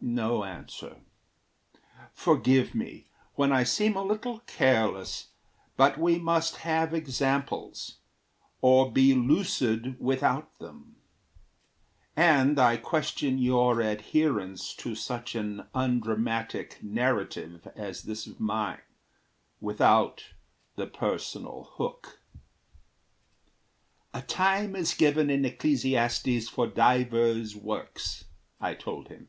No 0.00 0.44
answer. 0.44 0.96
Forgive 2.12 2.74
me 2.74 3.08
when 3.36 3.52
I 3.52 3.64
seem 3.64 3.96
a 3.96 4.04
little 4.04 4.40
careless, 4.40 5.28
But 5.78 5.98
we 5.98 6.18
must 6.18 6.56
have 6.58 6.92
examples, 6.92 7.98
or 8.60 8.90
be 8.92 9.14
lucid 9.14 9.98
Without 9.98 10.58
them; 10.58 10.96
and 12.16 12.58
I 12.58 12.76
question 12.78 13.38
your 13.38 13.80
adherence 13.80 14.74
To 14.76 14.94
such 14.94 15.34
an 15.34 15.66
undramatic 15.74 16.82
narrative 16.82 17.66
As 17.74 18.02
this 18.02 18.26
of 18.26 18.38
mine, 18.40 18.80
without 19.60 20.32
the 20.76 20.86
personal 20.86 21.72
hook." 21.76 22.20
"A 24.12 24.20
time 24.22 24.76
is 24.76 24.94
given 24.94 25.30
in 25.30 25.44
Ecclesiastes 25.44 26.48
For 26.48 26.66
divers 26.66 27.56
works," 27.56 28.24
I 28.60 28.74
told 28.74 29.08
him. 29.08 29.28